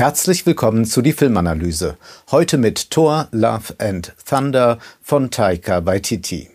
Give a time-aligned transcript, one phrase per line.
[0.00, 1.98] Herzlich willkommen zu die Filmanalyse.
[2.30, 6.48] Heute mit Thor, Love and Thunder von Taika Waititi.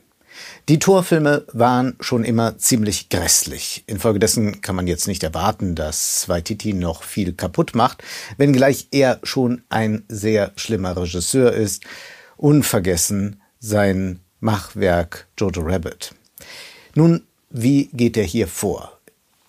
[0.68, 3.84] Die Thor-Filme waren schon immer ziemlich grässlich.
[3.86, 8.04] Infolgedessen kann man jetzt nicht erwarten, dass Waititi noch viel kaputt macht,
[8.38, 11.84] wenngleich er schon ein sehr schlimmer Regisseur ist.
[12.38, 16.16] Unvergessen sein Machwerk Jojo Rabbit.
[16.96, 18.95] Nun, wie geht er hier vor?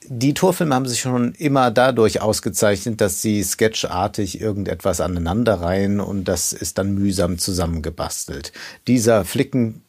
[0.08, 6.52] Die Torfilme haben sich schon immer dadurch ausgezeichnet, dass sie sketchartig irgendetwas aneinanderreihen und das
[6.52, 8.52] ist dann mühsam zusammengebastelt.
[8.86, 9.24] Dieser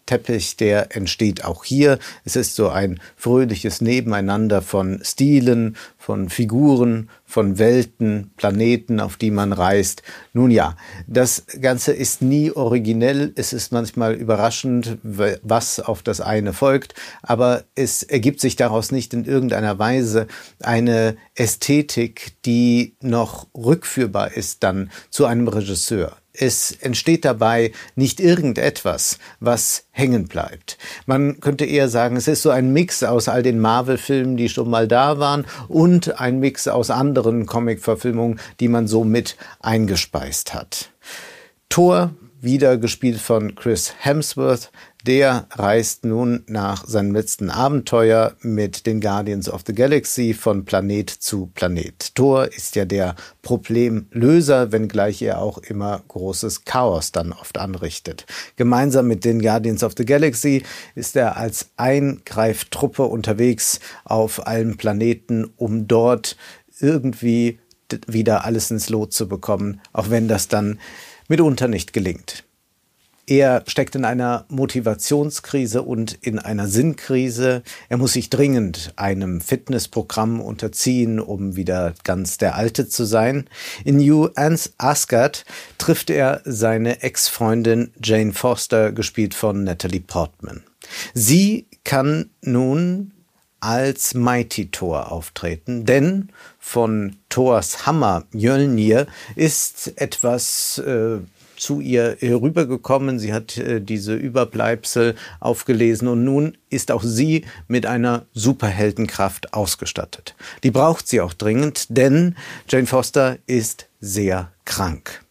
[0.07, 1.99] Flickenteppich, der entsteht auch hier.
[2.23, 9.31] Es ist so ein fröhliches Nebeneinander von Stilen, von Figuren, von Welten, Planeten, auf die
[9.31, 10.01] man reist.
[10.33, 13.33] Nun ja, das Ganze ist nie originell.
[13.35, 19.13] Es ist manchmal überraschend, was auf das eine folgt, aber es ergibt sich daraus nicht
[19.13, 20.27] in irgendeiner Weise
[20.61, 29.17] eine Ästhetik, die noch rückführbar ist dann zu einem Regisseur es entsteht dabei nicht irgendetwas,
[29.39, 30.77] was hängen bleibt.
[31.05, 34.69] Man könnte eher sagen, es ist so ein Mix aus all den Marvel-Filmen, die schon
[34.69, 40.91] mal da waren, und ein Mix aus anderen Comic-Verfilmungen, die man so mit eingespeist hat.
[41.69, 44.71] Thor, wieder gespielt von Chris Hemsworth,
[45.07, 51.09] der reist nun nach seinem letzten Abenteuer mit den Guardians of the Galaxy von Planet
[51.09, 52.13] zu Planet.
[52.13, 58.25] Thor ist ja der Problemlöser, wenngleich er auch immer großes Chaos dann oft anrichtet.
[58.57, 60.63] Gemeinsam mit den Guardians of the Galaxy
[60.93, 66.35] ist er als Eingreiftruppe unterwegs auf allen Planeten, um dort
[66.79, 67.59] irgendwie
[68.07, 70.79] wieder alles ins Lot zu bekommen, auch wenn das dann
[71.29, 72.46] mitunter nicht gelingt.
[73.29, 77.61] Er steckt in einer Motivationskrise und in einer Sinnkrise.
[77.89, 83.49] Er muss sich dringend einem Fitnessprogramm unterziehen, um wieder ganz der Alte zu sein.
[83.83, 84.29] In New
[84.77, 85.43] Asgard
[85.77, 90.63] trifft er seine Ex-Freundin Jane Foster, gespielt von Natalie Portman.
[91.13, 93.11] Sie kann nun
[93.59, 101.17] als Mighty Thor auftreten, denn von Thors Hammer Mjölnir ist etwas äh,
[101.57, 103.19] zu ihr herübergekommen.
[103.19, 110.35] Sie hat äh, diese Überbleibsel aufgelesen und nun ist auch sie mit einer Superheldenkraft ausgestattet.
[110.63, 112.35] Die braucht sie auch dringend, denn
[112.69, 115.23] Jane Foster ist sehr krank.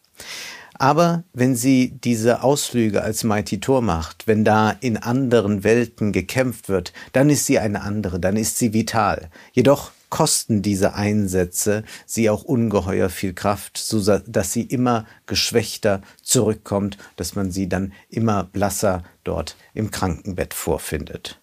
[0.79, 6.69] Aber wenn sie diese Ausflüge als Mighty Thor macht, wenn da in anderen Welten gekämpft
[6.69, 9.31] wird, dann ist sie eine andere, dann ist sie vital.
[9.53, 16.99] Jedoch kosten diese Einsätze sie auch ungeheuer viel Kraft, so dass sie immer geschwächter zurückkommt,
[17.17, 21.41] dass man sie dann immer blasser dort im Krankenbett vorfindet.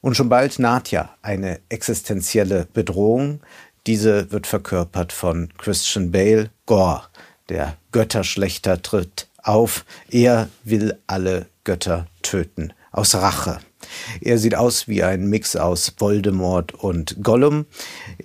[0.00, 3.40] Und schon bald naht ja eine existenzielle Bedrohung.
[3.86, 7.02] Diese wird verkörpert von Christian Bale, Gore,
[7.48, 9.84] der Götterschlechter tritt auf.
[10.10, 12.72] Er will alle Götter töten.
[12.92, 13.58] Aus Rache.
[14.20, 17.66] Er sieht aus wie ein Mix aus Voldemort und Gollum.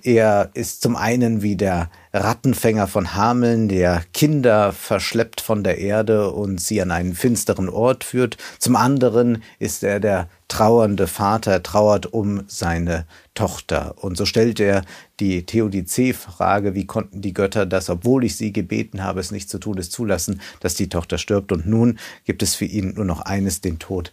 [0.02, 6.30] Er ist zum einen wie der Rattenfänger von Hameln, der Kinder verschleppt von der Erde
[6.30, 8.36] und sie an einen finsteren Ort führt.
[8.58, 13.94] Zum anderen ist er der trauernde Vater, trauert um seine Tochter.
[13.96, 14.84] Und so stellt er
[15.20, 19.58] die Theodizee-Frage, wie konnten die Götter das, obwohl ich sie gebeten habe, es nicht zu
[19.58, 21.50] tun, es zulassen, dass die Tochter stirbt.
[21.50, 24.12] Und nun gibt es für ihn nur noch eines, den Tod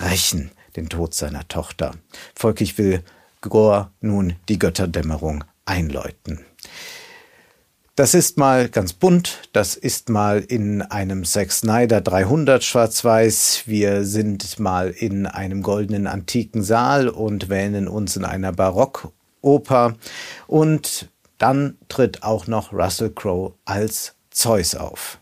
[0.00, 1.94] rächen den Tod seiner Tochter.
[2.34, 3.02] Folglich will
[3.40, 6.40] Gore nun die Götterdämmerung einläuten.
[7.98, 14.04] Das ist mal ganz bunt, das ist mal in einem Zack Snyder 300 schwarz-weiß, wir
[14.04, 19.96] sind mal in einem goldenen antiken Saal und wähnen uns in einer Barockoper
[20.46, 21.08] und
[21.38, 25.18] dann tritt auch noch Russell Crowe als Zeus auf.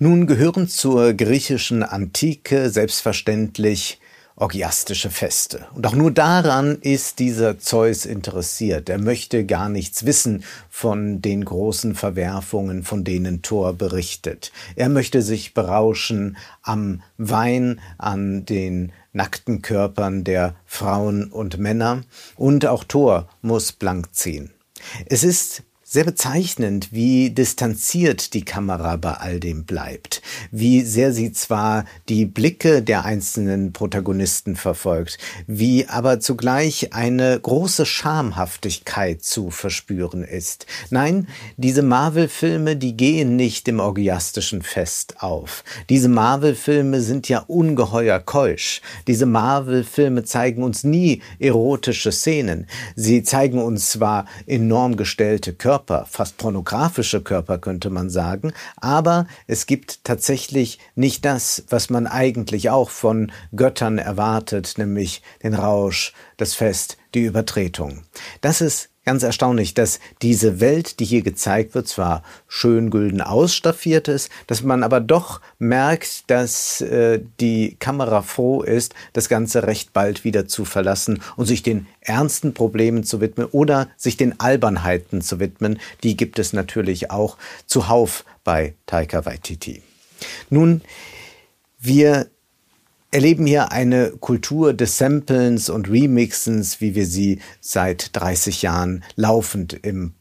[0.00, 3.98] Nun gehören zur griechischen Antike selbstverständlich
[4.36, 5.66] orgiastische Feste.
[5.74, 8.88] Und auch nur daran ist dieser Zeus interessiert.
[8.88, 14.52] Er möchte gar nichts wissen von den großen Verwerfungen, von denen Thor berichtet.
[14.76, 22.04] Er möchte sich berauschen am Wein, an den nackten Körpern der Frauen und Männer.
[22.36, 24.52] Und auch Thor muss blank ziehen.
[25.06, 30.20] Es ist sehr bezeichnend, wie distanziert die Kamera bei all dem bleibt,
[30.50, 37.86] wie sehr sie zwar die Blicke der einzelnen Protagonisten verfolgt, wie aber zugleich eine große
[37.86, 40.66] Schamhaftigkeit zu verspüren ist.
[40.90, 41.26] Nein,
[41.56, 45.64] diese Marvel-Filme, die gehen nicht im orgiastischen Fest auf.
[45.88, 48.82] Diese Marvel-Filme sind ja ungeheuer keusch.
[49.06, 52.66] Diese Marvel-Filme zeigen uns nie erotische Szenen.
[52.94, 59.28] Sie zeigen uns zwar enorm gestellte Körper, Körper, fast pornografische Körper könnte man sagen, aber
[59.46, 66.14] es gibt tatsächlich nicht das, was man eigentlich auch von Göttern erwartet, nämlich den Rausch,
[66.36, 68.02] das Fest, die Übertretung.
[68.40, 74.06] Das ist ganz erstaunlich, dass diese Welt, die hier gezeigt wird, zwar schön gülden ausstaffiert
[74.06, 79.94] ist, dass man aber doch merkt, dass äh, die Kamera froh ist, das Ganze recht
[79.94, 85.22] bald wieder zu verlassen und sich den ernsten Problemen zu widmen oder sich den Albernheiten
[85.22, 85.78] zu widmen.
[86.02, 89.80] Die gibt es natürlich auch zuhauf bei Taika Waititi.
[90.50, 90.82] Nun,
[91.80, 92.28] wir
[93.10, 99.72] erleben hier eine Kultur des Samplens und Remixens, wie wir sie seit 30 Jahren laufend
[99.72, 100.14] im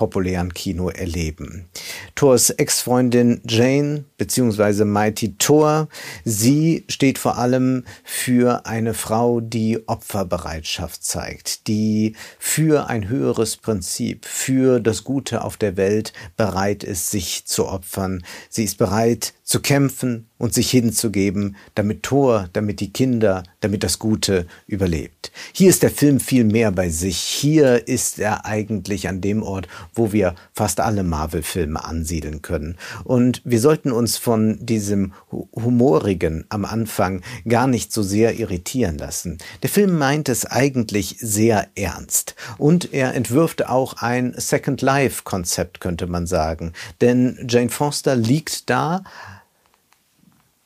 [0.00, 1.68] populären Kino erleben.
[2.14, 4.86] Thors Ex-Freundin Jane bzw.
[4.86, 5.88] Mighty Thor,
[6.24, 14.24] sie steht vor allem für eine Frau, die Opferbereitschaft zeigt, die für ein höheres Prinzip,
[14.24, 18.24] für das Gute auf der Welt bereit ist, sich zu opfern.
[18.48, 23.98] Sie ist bereit zu kämpfen und sich hinzugeben, damit Thor, damit die Kinder, damit das
[23.98, 25.30] Gute überlebt.
[25.52, 27.18] Hier ist der Film viel mehr bei sich.
[27.18, 32.78] Hier ist er eigentlich an dem Ort, wo wir fast alle Marvel-Filme ansiedeln können.
[33.04, 39.36] Und wir sollten uns von diesem Humorigen am Anfang gar nicht so sehr irritieren lassen.
[39.62, 42.34] Der Film meint es eigentlich sehr ernst.
[42.56, 46.72] Und er entwirft auch ein Second Life-Konzept, könnte man sagen.
[47.02, 49.04] Denn Jane Foster liegt da,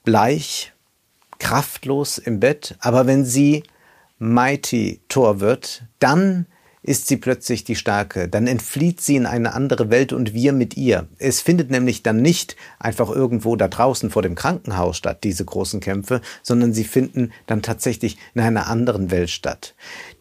[0.05, 0.73] bleich,
[1.39, 3.65] kraftlos im Bett, aber wenn sie
[4.19, 6.47] Mighty Thor wird, dann
[6.85, 10.77] ist sie plötzlich die Starke, dann entflieht sie in eine andere Welt und wir mit
[10.77, 11.09] ihr.
[11.19, 15.81] Es findet nämlich dann nicht einfach irgendwo da draußen vor dem Krankenhaus statt, diese großen
[15.81, 19.75] Kämpfe, sondern sie finden dann tatsächlich in einer anderen Welt statt.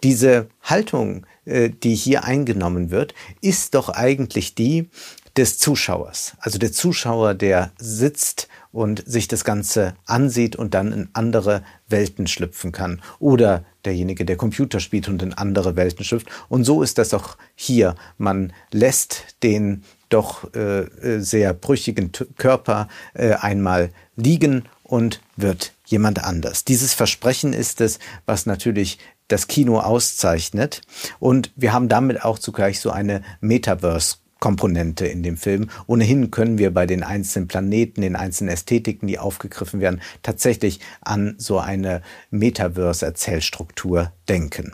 [0.04, 4.90] Diese Haltung, äh, die hier eingenommen wird, ist doch eigentlich die
[5.38, 6.34] des Zuschauers.
[6.40, 12.28] Also der Zuschauer, der sitzt und sich das Ganze ansieht und dann in andere Welten
[12.28, 13.02] schlüpfen kann.
[13.20, 16.28] Oder derjenige, der Computer spielt und in andere Welten schlüpft.
[16.50, 17.96] Und so ist das auch hier.
[18.18, 26.24] Man lässt den doch äh, äh sehr brüchigen Körper äh, einmal liegen und wird jemand
[26.24, 26.66] anders.
[26.66, 30.82] Dieses Versprechen ist es, was natürlich das Kino auszeichnet.
[31.20, 35.70] Und wir haben damit auch zugleich so eine Metaverse Komponente in dem Film.
[35.88, 41.36] Ohnehin können wir bei den einzelnen Planeten, den einzelnen Ästhetiken, die aufgegriffen werden, tatsächlich an
[41.38, 44.74] so eine Metaverse-Erzählstruktur denken.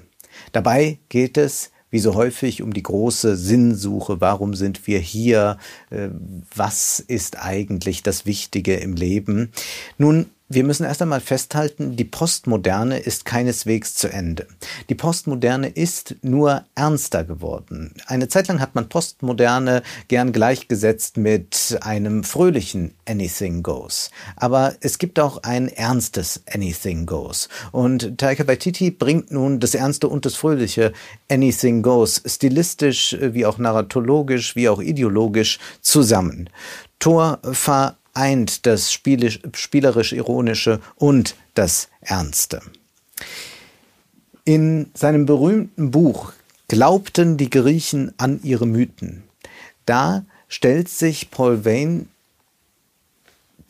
[0.53, 4.19] Dabei geht es wie so häufig um die große Sinnsuche.
[4.19, 5.59] Warum sind wir hier?
[5.91, 6.09] Äh,
[6.55, 9.51] was ist eigentlich das Wichtige im Leben?
[9.99, 14.47] Nun, wir müssen erst einmal festhalten, die Postmoderne ist keineswegs zu Ende.
[14.89, 17.93] Die Postmoderne ist nur ernster geworden.
[18.07, 24.09] Eine Zeit lang hat man Postmoderne gern gleichgesetzt mit einem fröhlichen Anything Goes.
[24.37, 27.47] Aber es gibt auch ein ernstes Anything Goes.
[27.71, 30.93] Und Taika Waititi bringt nun das Ernste und das Fröhliche
[31.29, 36.49] Anything Goes stilistisch wie auch narratologisch wie auch ideologisch zusammen.
[36.97, 42.61] Thor ver eint das spielerisch-ironische und das Ernste.
[44.43, 46.33] In seinem berühmten Buch
[46.67, 49.23] Glaubten die Griechen an ihre Mythen?
[49.87, 52.05] Da stellt sich Paul Vane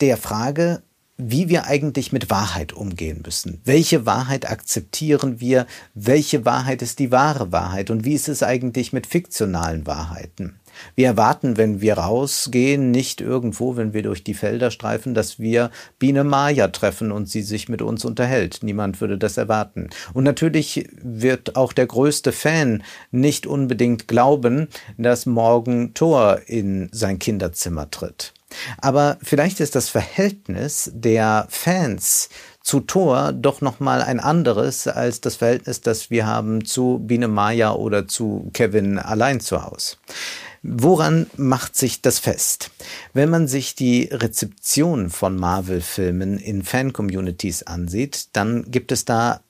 [0.02, 0.82] der Frage,
[1.16, 3.62] wie wir eigentlich mit Wahrheit umgehen müssen.
[3.64, 5.66] Welche Wahrheit akzeptieren wir?
[5.94, 7.88] Welche Wahrheit ist die wahre Wahrheit?
[7.88, 10.59] Und wie ist es eigentlich mit fiktionalen Wahrheiten?
[10.94, 15.70] Wir erwarten, wenn wir rausgehen, nicht irgendwo, wenn wir durch die Felder streifen, dass wir
[15.98, 18.60] Biene Maya treffen und sie sich mit uns unterhält.
[18.62, 19.90] Niemand würde das erwarten.
[20.12, 27.18] Und natürlich wird auch der größte Fan nicht unbedingt glauben, dass morgen Thor in sein
[27.18, 28.32] Kinderzimmer tritt.
[28.78, 32.28] Aber vielleicht ist das Verhältnis der Fans
[32.62, 37.28] zu Thor doch noch mal ein anderes als das Verhältnis, das wir haben zu Biene
[37.28, 39.96] Maya oder zu Kevin allein zu Hause.
[40.62, 42.70] Woran macht sich das fest?
[43.14, 49.40] Wenn man sich die Rezeption von Marvel-Filmen in Fan-Communities ansieht, dann gibt es da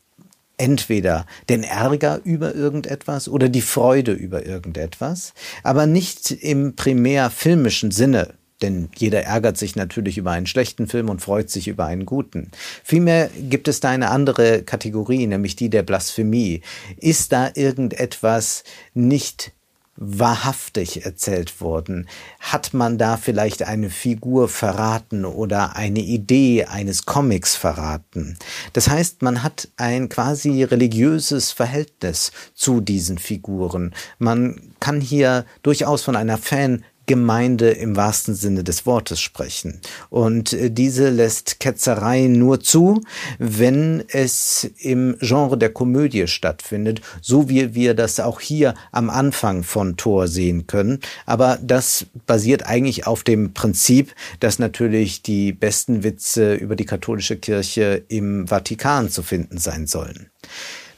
[0.56, 5.32] entweder den Ärger über irgendetwas oder die Freude über irgendetwas,
[5.64, 11.08] aber nicht im primär filmischen Sinne, denn jeder ärgert sich natürlich über einen schlechten Film
[11.08, 12.50] und freut sich über einen guten.
[12.84, 16.60] Vielmehr gibt es da eine andere Kategorie, nämlich die der Blasphemie.
[16.98, 18.62] Ist da irgendetwas
[18.92, 19.52] nicht
[20.00, 22.08] wahrhaftig erzählt wurden?
[22.40, 28.36] Hat man da vielleicht eine Figur verraten oder eine Idee eines Comics verraten?
[28.72, 33.94] Das heißt, man hat ein quasi religiöses Verhältnis zu diesen Figuren.
[34.18, 39.80] Man kann hier durchaus von einer Fan Gemeinde im wahrsten Sinne des Wortes sprechen.
[40.10, 43.02] Und äh, diese lässt Ketzerei nur zu,
[43.40, 49.64] wenn es im Genre der Komödie stattfindet, so wie wir das auch hier am Anfang
[49.64, 51.00] von Thor sehen können.
[51.26, 57.36] Aber das basiert eigentlich auf dem Prinzip, dass natürlich die besten Witze über die katholische
[57.36, 60.30] Kirche im Vatikan zu finden sein sollen.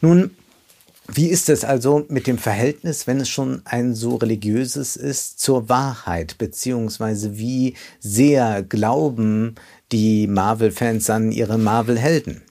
[0.03, 0.33] Nun,
[1.09, 5.69] wie ist es also mit dem Verhältnis, wenn es schon ein so religiöses ist, zur
[5.69, 9.57] Wahrheit, beziehungsweise wie sehr glauben
[9.91, 12.43] die Marvel-Fans an ihre Marvel-Helden?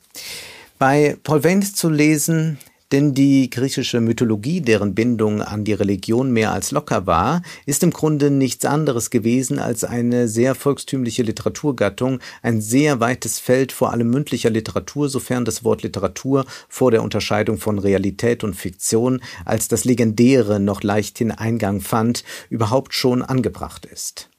[0.77, 2.58] Bei Paul Vance zu lesen,
[2.91, 7.91] denn die griechische Mythologie, deren Bindung an die Religion mehr als locker war, ist im
[7.91, 14.10] Grunde nichts anderes gewesen als eine sehr volkstümliche Literaturgattung, ein sehr weites Feld vor allem
[14.10, 19.86] mündlicher Literatur, sofern das Wort Literatur vor der Unterscheidung von Realität und Fiktion als das
[19.86, 24.29] Legendäre noch leichthin Eingang fand, überhaupt schon angebracht ist.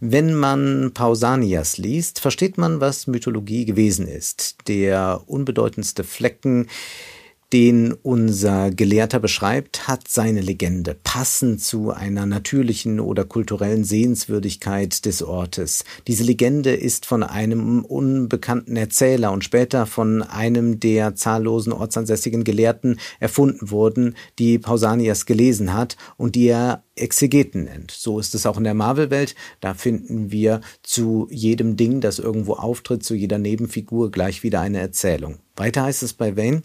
[0.00, 4.56] Wenn man Pausanias liest, versteht man, was Mythologie gewesen ist.
[4.68, 6.68] Der unbedeutendste Flecken
[7.52, 15.22] den unser Gelehrter beschreibt, hat seine Legende, passend zu einer natürlichen oder kulturellen Sehenswürdigkeit des
[15.22, 15.84] Ortes.
[16.06, 22.98] Diese Legende ist von einem unbekannten Erzähler und später von einem der zahllosen ortsansässigen Gelehrten
[23.20, 27.90] erfunden worden, die Pausanias gelesen hat und die er Exegeten nennt.
[27.90, 29.34] So ist es auch in der Marvel-Welt.
[29.60, 34.78] Da finden wir zu jedem Ding, das irgendwo auftritt, zu jeder Nebenfigur gleich wieder eine
[34.78, 35.38] Erzählung.
[35.54, 36.62] Weiter heißt es bei Wayne,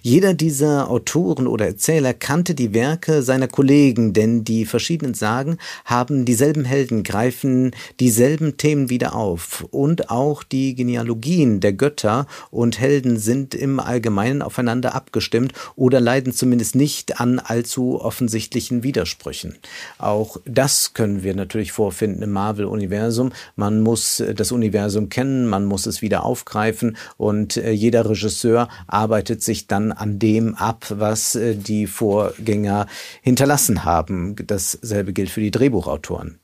[0.00, 6.24] jeder dieser Autoren oder Erzähler kannte die Werke seiner Kollegen, denn die verschiedenen Sagen haben
[6.24, 13.18] dieselben Helden, greifen dieselben Themen wieder auf und auch die Genealogien der Götter und Helden
[13.18, 19.58] sind im Allgemeinen aufeinander abgestimmt oder leiden zumindest nicht an allzu offensichtlichen Widersprüchen.
[19.98, 23.32] Auch das können wir natürlich vorfinden im Marvel-Universum.
[23.56, 29.42] Man muss das Universum kennen, man muss es wieder aufgreifen und äh, jeder Regisseur arbeitet
[29.42, 32.86] sich dann an dem ab, was äh, die Vorgänger
[33.22, 34.36] hinterlassen haben.
[34.46, 36.38] Dasselbe gilt für die Drehbuchautoren.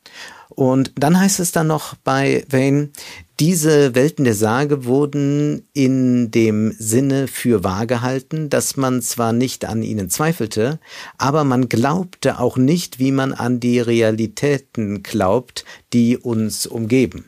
[0.56, 2.88] Und dann heißt es dann noch bei Wayne,
[3.38, 9.66] diese Welten der Sage wurden in dem Sinne für wahr gehalten, dass man zwar nicht
[9.66, 10.80] an ihnen zweifelte,
[11.18, 17.26] aber man glaubte auch nicht, wie man an die Realitäten glaubt, die uns umgeben.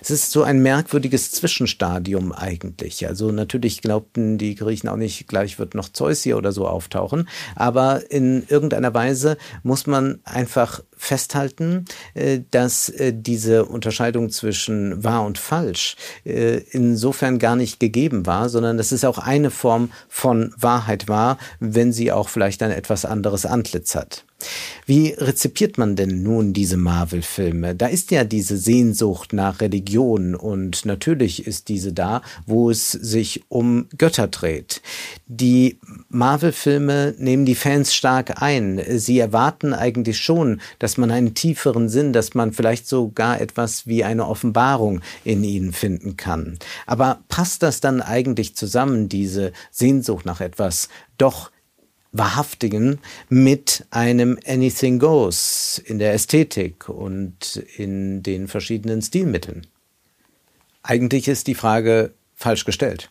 [0.00, 3.06] Es ist so ein merkwürdiges Zwischenstadium eigentlich.
[3.06, 7.28] Also natürlich glaubten die Griechen auch nicht, gleich wird noch Zeus hier oder so auftauchen.
[7.54, 15.24] Aber in irgendeiner Weise muss man einfach festhalten, äh, dass äh, diese Unterscheidung zwischen wahr
[15.24, 20.52] und falsch äh, insofern gar nicht gegeben war, sondern dass es auch eine Form von
[20.58, 24.24] Wahrheit war, wenn sie auch vielleicht ein etwas anderes Antlitz hat.
[24.86, 27.74] Wie rezipiert man denn nun diese Marvel-Filme?
[27.74, 33.44] Da ist ja diese Sehnsucht nach Religion und natürlich ist diese da, wo es sich
[33.48, 34.82] um Götter dreht.
[35.26, 35.78] Die
[36.08, 38.82] Marvel-Filme nehmen die Fans stark ein.
[38.88, 44.04] Sie erwarten eigentlich schon, dass man einen tieferen Sinn, dass man vielleicht sogar etwas wie
[44.04, 46.58] eine Offenbarung in ihnen finden kann.
[46.86, 51.50] Aber passt das dann eigentlich zusammen, diese Sehnsucht nach etwas doch
[52.12, 59.66] Wahrhaftigen mit einem Anything Goes in der Ästhetik und in den verschiedenen Stilmitteln?
[60.82, 63.10] Eigentlich ist die Frage falsch gestellt.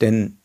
[0.00, 0.36] Denn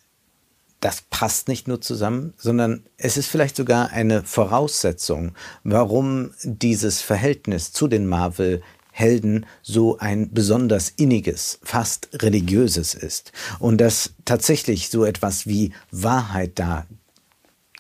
[0.82, 5.34] das passt nicht nur zusammen, sondern es ist vielleicht sogar eine Voraussetzung,
[5.64, 8.62] warum dieses Verhältnis zu den Marvel
[8.92, 16.60] Helden so ein besonders inniges, fast religiöses ist und dass tatsächlich so etwas wie Wahrheit
[16.60, 16.86] da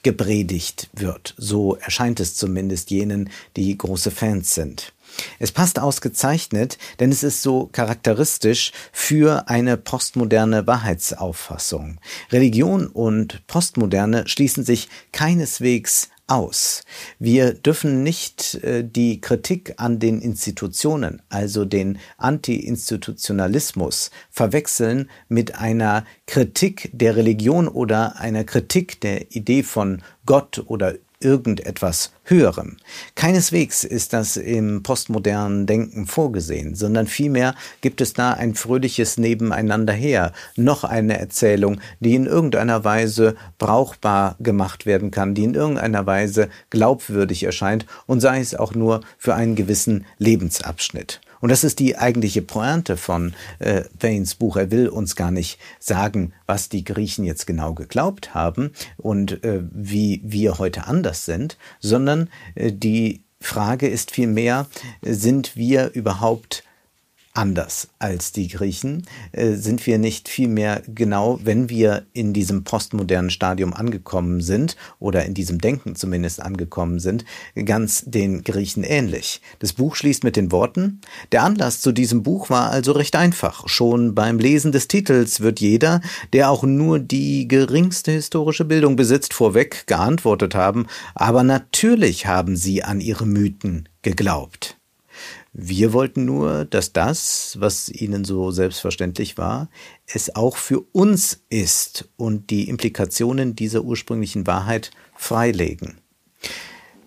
[0.04, 1.36] gepredigt wird.
[1.38, 4.94] So erscheint es zumindest jenen, die große Fans sind.
[5.40, 12.00] Es passt ausgezeichnet, denn es ist so charakteristisch für eine postmoderne Wahrheitsauffassung.
[12.32, 16.84] Religion und Postmoderne schließen sich keineswegs aus.
[17.20, 26.06] Wir dürfen nicht äh, die Kritik an den Institutionen, also den Anti-Institutionalismus, verwechseln mit einer
[26.28, 32.78] Kritik der Religion oder einer Kritik der Idee von Gott oder irgendetwas Höherem.
[33.16, 39.94] Keineswegs ist das im postmodernen Denken vorgesehen, sondern vielmehr gibt es da ein fröhliches Nebeneinander
[39.94, 46.06] her, noch eine Erzählung, die in irgendeiner Weise brauchbar gemacht werden kann, die in irgendeiner
[46.06, 51.22] Weise glaubwürdig erscheint und sei es auch nur für einen gewissen Lebensabschnitt.
[51.42, 54.56] Und das ist die eigentliche Pointe von äh, Waynes Buch.
[54.56, 59.62] Er will uns gar nicht sagen, was die Griechen jetzt genau geglaubt haben und äh,
[59.72, 64.68] wie wir heute anders sind, sondern äh, die Frage ist vielmehr,
[65.02, 66.64] sind wir überhaupt
[67.34, 69.06] anders als die Griechen?
[69.32, 75.26] Äh, sind wir nicht vielmehr genau, wenn wir in diesem postmodernen Stadium angekommen sind oder
[75.26, 77.26] in diesem Denken zumindest angekommen sind,
[77.66, 79.42] ganz den Griechen ähnlich?
[79.60, 83.68] Das Buch schließt mit den Worten, der Anlass zu diesem Buch war also recht einfach.
[83.68, 86.02] Schon beim Lesen des Titels wird jeder,
[86.34, 92.84] der auch nur die geringste historische Bildung besitzt, vorweg geantwortet haben, aber natürlich haben sie
[92.84, 94.81] an ihre Mythen geglaubt.
[95.54, 99.70] Wir wollten nur, dass das, was ihnen so selbstverständlich war,
[100.08, 105.98] es auch für uns ist und die Implikationen dieser ursprünglichen Wahrheit freilegen.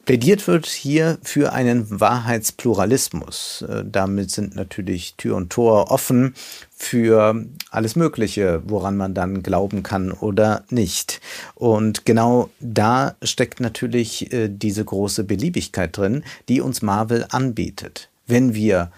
[0.04, 3.64] Plädiert wird hier für einen Wahrheitspluralismus.
[3.66, 6.34] Äh, damit sind natürlich Tür und Tor offen
[6.76, 11.22] für alles Mögliche, woran man dann glauben kann oder nicht.
[11.54, 18.54] Und genau da steckt natürlich äh, diese große Beliebigkeit drin, die uns Marvel anbietet wenn
[18.54, 18.90] wir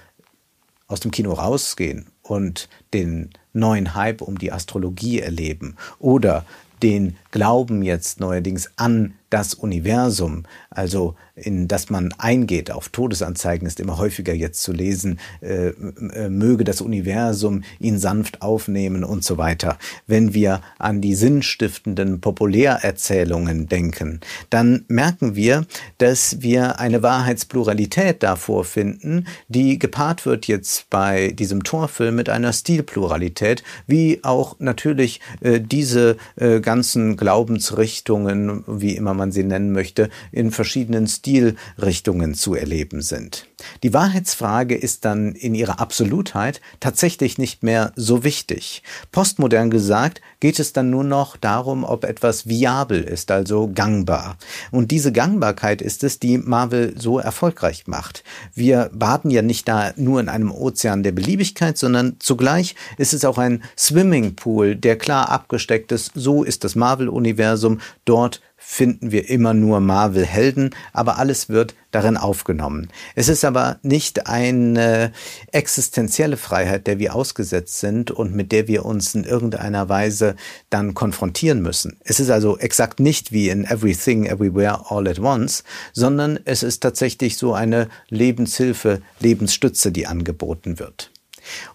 [0.88, 6.44] aus dem Kino rausgehen und den neuen Hype um die Astrologie erleben oder
[6.82, 13.78] den Glauben jetzt neuerdings an das Universum, also in das man eingeht, auf Todesanzeigen ist
[13.78, 19.36] immer häufiger jetzt zu lesen, äh, äh, möge das Universum ihn sanft aufnehmen und so
[19.36, 19.78] weiter.
[20.06, 25.66] Wenn wir an die sinnstiftenden Populärerzählungen denken, dann merken wir,
[25.98, 32.54] dass wir eine Wahrheitspluralität davor finden, die gepaart wird jetzt bei diesem Torfilm mit einer
[32.54, 40.10] Stilpluralität, wie auch natürlich äh, diese äh, ganzen Glaubensrichtungen, wie immer man sie nennen möchte,
[40.32, 43.46] in verschiedenen Stilrichtungen zu erleben sind.
[43.82, 48.82] Die Wahrheitsfrage ist dann in ihrer Absolutheit tatsächlich nicht mehr so wichtig.
[49.12, 54.36] Postmodern gesagt geht es dann nur noch darum, ob etwas viabel ist, also gangbar.
[54.70, 58.24] Und diese Gangbarkeit ist es, die Marvel so erfolgreich macht.
[58.54, 63.24] Wir baden ja nicht da nur in einem Ozean der Beliebigkeit, sondern zugleich ist es
[63.24, 66.12] auch ein Swimmingpool, der klar abgesteckt ist.
[66.14, 67.80] So ist das Marvel-Universum.
[68.04, 72.88] Dort finden wir immer nur Marvel-Helden, aber alles wird darin aufgenommen.
[73.14, 75.12] Es ist aber nicht eine
[75.52, 80.34] existenzielle Freiheit, der wir ausgesetzt sind und mit der wir uns in irgendeiner Weise
[80.68, 81.96] dann konfrontieren müssen.
[82.02, 86.80] Es ist also exakt nicht wie in Everything, Everywhere, All at Once, sondern es ist
[86.80, 91.12] tatsächlich so eine Lebenshilfe, Lebensstütze, die angeboten wird.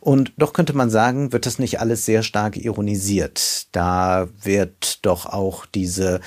[0.02, 3.68] Und doch könnte man sagen, wird das nicht alles sehr stark ironisiert.
[3.72, 6.20] Da wird doch auch diese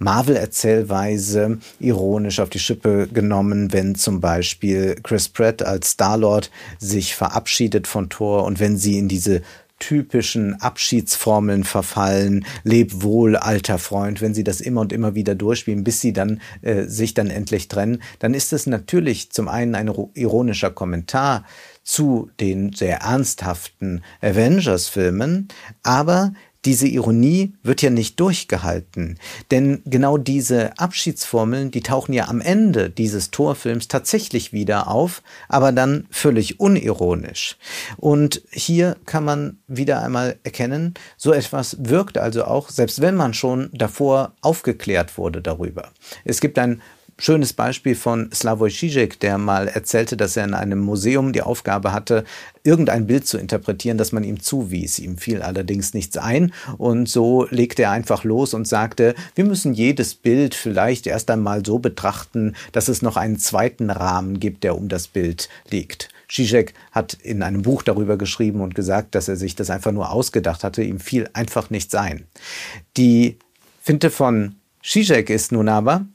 [0.00, 7.86] Marvel-Erzählweise ironisch auf die Schippe genommen, wenn zum Beispiel Chris Pratt als Star-Lord sich verabschiedet
[7.86, 9.42] von Thor und wenn sie in diese
[9.80, 15.82] typischen Abschiedsformeln verfallen, leb wohl, alter Freund, wenn sie das immer und immer wieder durchspielen,
[15.82, 19.92] bis sie dann äh, sich dann endlich trennen, dann ist es natürlich zum einen ein
[20.14, 21.44] ironischer Kommentar
[21.82, 25.48] zu den sehr ernsthaften Avengers-Filmen,
[25.82, 29.18] aber diese Ironie wird ja nicht durchgehalten,
[29.50, 35.72] denn genau diese Abschiedsformeln, die tauchen ja am Ende dieses Torfilms tatsächlich wieder auf, aber
[35.72, 37.56] dann völlig unironisch.
[37.96, 43.32] Und hier kann man wieder einmal erkennen, so etwas wirkt also auch, selbst wenn man
[43.32, 45.92] schon davor aufgeklärt wurde darüber.
[46.24, 46.82] Es gibt ein
[47.20, 51.92] schönes Beispiel von Slavoj Žižek, der mal erzählte, dass er in einem Museum die Aufgabe
[51.92, 52.24] hatte,
[52.64, 54.98] irgendein Bild zu interpretieren, das man ihm zuwies.
[54.98, 59.74] Ihm fiel allerdings nichts ein und so legte er einfach los und sagte, wir müssen
[59.74, 64.76] jedes Bild vielleicht erst einmal so betrachten, dass es noch einen zweiten Rahmen gibt, der
[64.76, 66.08] um das Bild liegt.
[66.30, 70.10] Zizek hat in einem Buch darüber geschrieben und gesagt, dass er sich das einfach nur
[70.10, 70.82] ausgedacht hatte.
[70.82, 72.24] Ihm fiel einfach nichts ein.
[72.96, 73.36] Die
[73.82, 76.06] Finte von Zizek ist nun aber,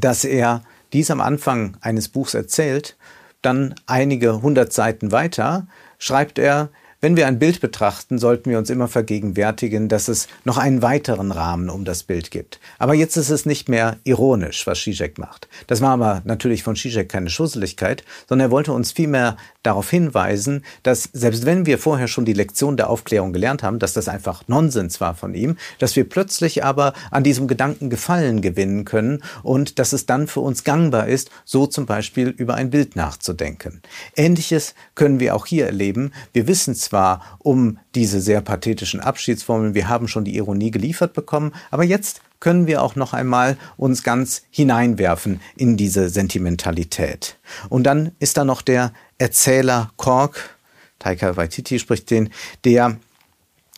[0.00, 2.96] dass er dies am Anfang eines Buchs erzählt,
[3.42, 5.66] dann einige hundert Seiten weiter
[5.98, 10.56] schreibt er, wenn wir ein Bild betrachten, sollten wir uns immer vergegenwärtigen, dass es noch
[10.56, 12.58] einen weiteren Rahmen um das Bild gibt.
[12.78, 15.46] Aber jetzt ist es nicht mehr ironisch, was Zizek macht.
[15.66, 20.64] Das war aber natürlich von Zizek keine Schusseligkeit, sondern er wollte uns vielmehr darauf hinweisen,
[20.82, 24.44] dass selbst wenn wir vorher schon die Lektion der Aufklärung gelernt haben, dass das einfach
[24.46, 29.78] Nonsens war von ihm, dass wir plötzlich aber an diesem Gedanken Gefallen gewinnen können und
[29.78, 33.82] dass es dann für uns gangbar ist, so zum Beispiel über ein Bild nachzudenken.
[34.16, 36.12] Ähnliches können wir auch hier erleben.
[36.32, 41.52] Wir wissen zwar um diese sehr pathetischen Abschiedsformeln, wir haben schon die Ironie geliefert bekommen,
[41.70, 47.38] aber jetzt können wir auch noch einmal uns ganz hineinwerfen in diese Sentimentalität.
[47.68, 50.56] Und dann ist da noch der Erzähler Kork,
[50.98, 52.30] Taika Waititi spricht den,
[52.64, 52.96] der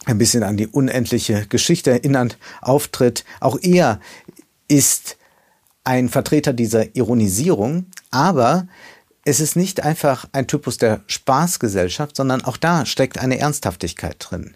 [0.06, 3.24] ein bisschen an die unendliche Geschichte erinnernd auftritt.
[3.40, 4.00] Auch er
[4.68, 5.16] ist
[5.84, 8.66] ein Vertreter dieser Ironisierung, aber
[9.24, 14.54] es ist nicht einfach ein Typus der Spaßgesellschaft, sondern auch da steckt eine Ernsthaftigkeit drin.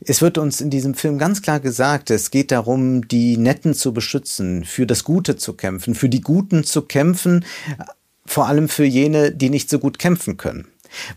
[0.00, 3.92] Es wird uns in diesem Film ganz klar gesagt, es geht darum, die Netten zu
[3.92, 7.44] beschützen, für das Gute zu kämpfen, für die Guten zu kämpfen,
[8.24, 10.68] vor allem für jene, die nicht so gut kämpfen können.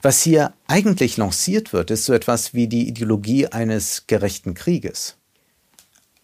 [0.02, 5.18] Was hier eigentlich lanciert wird, ist so etwas wie die Ideologie eines gerechten Krieges.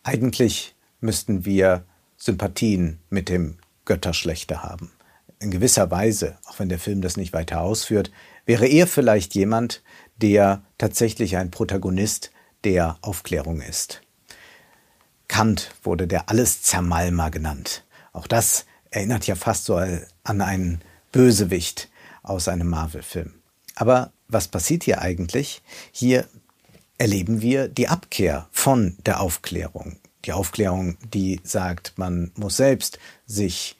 [0.03, 1.83] Eigentlich müssten wir
[2.17, 4.91] Sympathien mit dem Götterschlechter haben
[5.39, 8.11] in gewisser Weise, auch wenn der Film das nicht weiter ausführt,
[8.45, 9.83] wäre er vielleicht jemand,
[10.17, 12.31] der tatsächlich ein Protagonist
[12.65, 14.01] der Aufklärung ist.
[15.27, 17.83] Kant wurde der Alleszermalmer genannt.
[18.11, 21.89] Auch das erinnert ja fast so an einen Bösewicht
[22.23, 23.33] aus einem Marvel-Film.
[23.75, 25.61] Aber was passiert hier eigentlich?
[25.91, 26.27] Hier
[26.97, 29.97] erleben wir die Abkehr von der Aufklärung.
[30.25, 32.97] Die Aufklärung, die sagt, man muss selbst
[33.27, 33.77] sich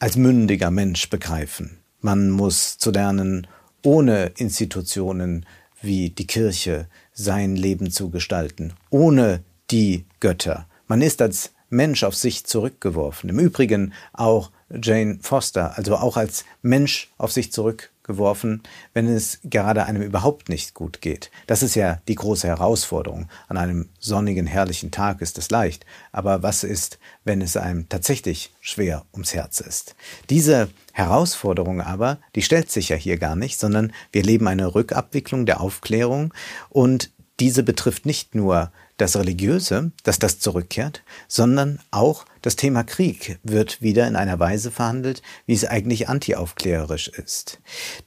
[0.00, 1.78] als mündiger Mensch begreifen.
[2.00, 3.46] Man muss zu lernen,
[3.82, 5.46] ohne Institutionen
[5.82, 6.88] wie die Kirche
[7.22, 10.66] sein Leben zu gestalten, ohne die Götter.
[10.86, 13.30] Man ist als Mensch auf sich zurückgeworfen.
[13.30, 19.38] Im Übrigen auch Jane Foster, also auch als Mensch auf sich zurückgeworfen geworfen, wenn es
[19.44, 21.30] gerade einem überhaupt nicht gut geht.
[21.46, 23.28] Das ist ja die große Herausforderung.
[23.48, 25.86] An einem sonnigen, herrlichen Tag ist es leicht.
[26.12, 29.94] Aber was ist, wenn es einem tatsächlich schwer ums Herz ist?
[30.28, 35.46] Diese Herausforderung aber, die stellt sich ja hier gar nicht, sondern wir leben eine Rückabwicklung
[35.46, 36.34] der Aufklärung
[36.68, 38.70] und diese betrifft nicht nur
[39.00, 44.70] das Religiöse, dass das zurückkehrt, sondern auch das Thema Krieg wird wieder in einer Weise
[44.70, 47.60] verhandelt, wie es eigentlich antiaufklärerisch ist.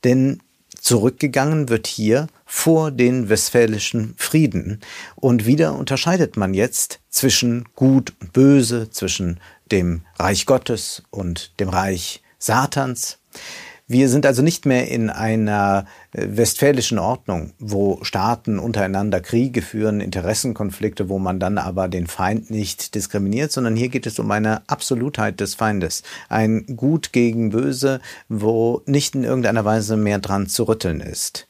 [0.04, 0.42] Denn
[0.80, 4.82] zurückgegangen wird hier vor den westfälischen Frieden.
[5.16, 9.40] Und wieder unterscheidet man jetzt zwischen Gut und Böse, zwischen
[9.72, 13.20] dem Reich Gottes und dem Reich Satans.
[13.88, 21.10] Wir sind also nicht mehr in einer westfälischen Ordnung, wo Staaten untereinander Kriege führen, Interessenkonflikte,
[21.10, 25.40] wo man dann aber den Feind nicht diskriminiert, sondern hier geht es um eine Absolutheit
[25.40, 26.04] des Feindes.
[26.30, 28.00] Ein Gut gegen Böse,
[28.30, 31.48] wo nicht in irgendeiner Weise mehr dran zu rütteln ist.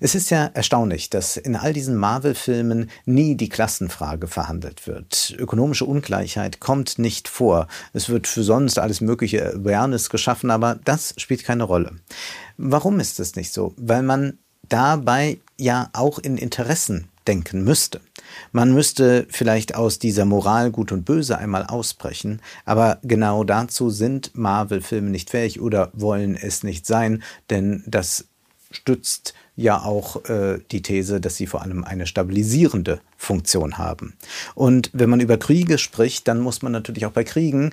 [0.00, 5.36] Es ist ja erstaunlich, dass in all diesen Marvel-Filmen nie die Klassenfrage verhandelt wird.
[5.38, 7.68] Ökonomische Ungleichheit kommt nicht vor.
[7.92, 11.92] Es wird für sonst alles mögliche Awareness geschaffen, aber das spielt keine Rolle.
[12.56, 13.74] Warum ist es nicht so?
[13.76, 14.38] Weil man
[14.68, 18.00] dabei ja auch in Interessen denken müsste.
[18.52, 24.30] Man müsste vielleicht aus dieser Moral Gut und Böse einmal ausbrechen, aber genau dazu sind
[24.34, 28.26] Marvel-Filme nicht fähig oder wollen es nicht sein, denn das
[28.70, 34.14] stützt ja auch äh, die These, dass sie vor allem eine stabilisierende Funktion haben.
[34.54, 37.72] Und wenn man über Kriege spricht, dann muss man natürlich auch bei Kriegen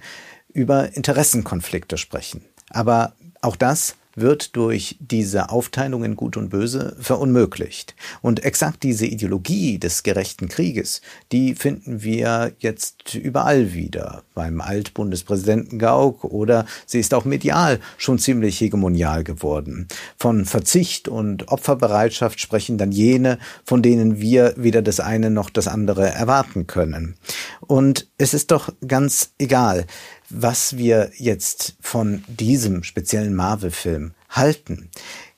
[0.54, 2.46] über Interessenkonflikte sprechen.
[2.69, 7.95] Aber auch das wird durch diese Aufteilung in Gut und Böse verunmöglicht.
[8.21, 14.23] Und exakt diese Ideologie des gerechten Krieges, die finden wir jetzt überall wieder.
[14.34, 19.88] Beim Altbundespräsidenten Gauck oder sie ist auch medial schon ziemlich hegemonial geworden.
[20.17, 25.67] Von Verzicht und Opferbereitschaft sprechen dann jene, von denen wir weder das eine noch das
[25.67, 27.15] andere erwarten können.
[27.62, 29.86] Und es ist doch ganz egal,
[30.34, 34.89] was wir jetzt von diesem speziellen Marvel-Film halten.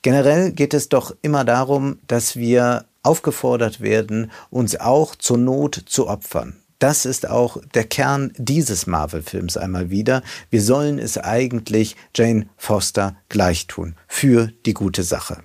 [0.02, 6.08] Generell geht es doch immer darum, dass wir aufgefordert werden, uns auch zur Not zu
[6.08, 6.56] opfern.
[6.78, 10.22] Das ist auch der Kern dieses Marvel-Films einmal wieder.
[10.50, 13.94] Wir sollen es eigentlich Jane Foster gleich tun.
[14.08, 15.42] Für die gute Sache.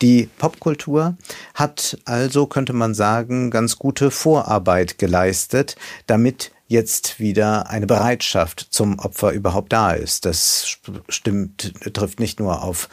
[0.00, 1.16] Die Popkultur
[1.54, 9.00] hat also, könnte man sagen, ganz gute Vorarbeit geleistet, damit jetzt wieder eine Bereitschaft zum
[9.00, 10.24] Opfer überhaupt da ist.
[10.24, 10.78] Das
[11.08, 12.88] stimmt, trifft nicht nur auf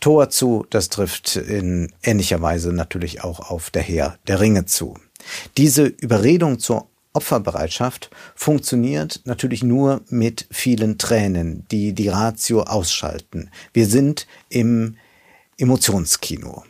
[0.00, 4.98] Tor zu, das trifft in ähnlicher Weise natürlich auch auf der Herr der Ringe zu.
[5.56, 13.50] Diese Überredung zur Opferbereitschaft funktioniert natürlich nur mit vielen Tränen, die die Ratio ausschalten.
[13.72, 14.96] Wir sind im
[15.56, 16.64] Emotionskino.